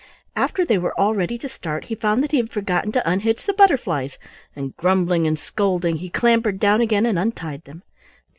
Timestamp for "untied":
7.19-7.65